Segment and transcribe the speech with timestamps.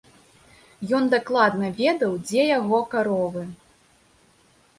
[0.99, 3.43] Ён дакладна ведаў, дзе яго каровы.